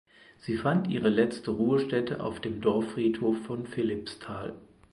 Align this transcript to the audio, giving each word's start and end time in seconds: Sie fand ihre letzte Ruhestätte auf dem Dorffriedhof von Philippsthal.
Sie 0.39 0.57
fand 0.57 0.87
ihre 0.87 1.09
letzte 1.09 1.51
Ruhestätte 1.51 2.21
auf 2.23 2.39
dem 2.41 2.59
Dorffriedhof 2.59 3.37
von 3.45 3.67
Philippsthal. 3.67 4.55